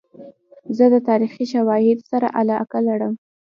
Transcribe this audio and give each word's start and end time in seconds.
زه 0.77 0.85
د 0.93 0.95
تاریخي 1.09 1.45
شواهدو 1.53 2.03
سره 2.11 2.27
علاقه 2.39 2.79
لرم. 2.87 3.13